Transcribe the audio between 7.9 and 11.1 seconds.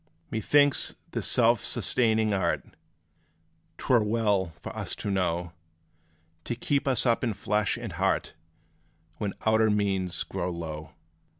heart, When outer means grow low.